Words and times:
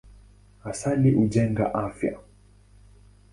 Asali 0.71 1.11
hujenga 1.17 1.65
afya. 1.83 2.13